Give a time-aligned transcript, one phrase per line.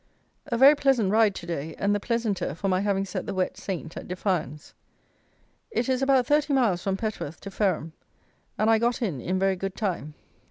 [0.47, 3.55] A very pleasant ride to day; and the pleasanter for my having set the wet
[3.55, 4.73] Saint at defiance.
[5.69, 7.93] It is about thirty miles from Petworth to Fareham;
[8.57, 10.15] and I got in in very good time.